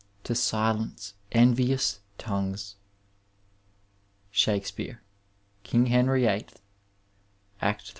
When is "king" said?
5.61-5.85